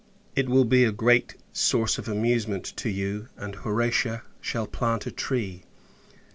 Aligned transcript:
It 0.35 0.49
will 0.49 0.65
be 0.65 0.83
a 0.83 0.91
great 0.91 1.35
source 1.53 1.99
of 1.99 2.07
amusement 2.09 2.65
to 2.77 2.89
you; 2.89 3.27
and 3.37 3.53
Horatia 3.53 4.23
shall 4.41 4.65
plant 4.65 5.05
a 5.05 5.11
tree. 5.11 5.63